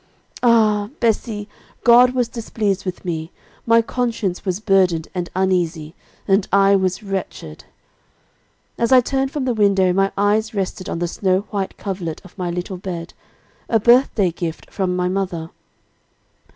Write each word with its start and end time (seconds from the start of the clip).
Ah! 0.41 0.89
Bessie, 0.99 1.47
God 1.83 2.15
was 2.15 2.27
displeased 2.27 2.85
with 2.85 3.05
me, 3.05 3.31
my 3.67 3.83
conscience 3.83 4.43
was 4.43 4.59
burdened 4.59 5.07
and 5.13 5.29
uneasy, 5.35 5.93
and 6.27 6.47
I 6.51 6.75
was 6.75 7.03
wretched. 7.03 7.65
"As 8.79 8.91
I 8.91 8.99
turned 9.01 9.29
from 9.29 9.45
the 9.45 9.53
window, 9.53 9.93
my 9.93 10.11
eyes 10.17 10.55
rested 10.55 10.89
on 10.89 10.97
the 10.97 11.07
snow 11.07 11.41
white 11.51 11.77
coverlet 11.77 12.19
of 12.25 12.35
my 12.35 12.49
little 12.49 12.77
bed, 12.77 13.13
a 13.69 13.79
birthday 13.79 14.31
gift 14.31 14.71
from 14.71 14.95
my 14.95 15.07
mother. 15.07 15.51